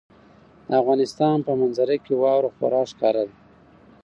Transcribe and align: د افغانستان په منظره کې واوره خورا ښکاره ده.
د 0.67 0.69
افغانستان 0.81 1.37
په 1.47 1.51
منظره 1.59 1.95
کې 2.05 2.13
واوره 2.21 2.49
خورا 2.55 2.81
ښکاره 2.91 3.23
ده. 3.29 3.35